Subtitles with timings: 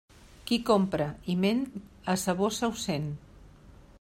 [0.51, 1.61] Qui compra i ment,
[2.13, 3.09] a sa bossa ho sent.